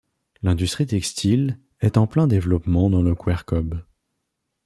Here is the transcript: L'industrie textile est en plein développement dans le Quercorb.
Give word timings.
L'industrie 0.41 0.87
textile 0.87 1.59
est 1.79 1.95
en 1.95 2.07
plein 2.07 2.25
développement 2.25 2.89
dans 2.89 3.03
le 3.03 3.13
Quercorb. 3.13 3.83